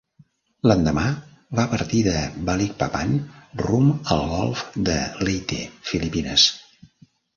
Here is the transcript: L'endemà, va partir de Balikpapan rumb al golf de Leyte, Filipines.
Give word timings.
L'endemà, 0.69 1.03
va 1.59 1.65
partir 1.73 1.99
de 2.07 2.15
Balikpapan 2.47 3.13
rumb 3.65 4.11
al 4.17 4.25
golf 4.33 4.65
de 4.89 4.97
Leyte, 5.29 5.61
Filipines. 5.91 6.49